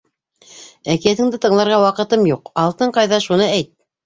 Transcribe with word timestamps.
Әкиәтеңде 0.93 1.39
тыңларға 1.43 1.77
ваҡытым 1.83 2.25
юҡ: 2.31 2.51
алтын 2.63 2.97
ҡайҙа- 2.97 3.21
шуны 3.29 3.49
әйт! 3.53 3.73